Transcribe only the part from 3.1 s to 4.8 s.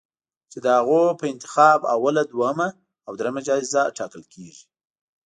دریمه جایزه ټاکل کېږي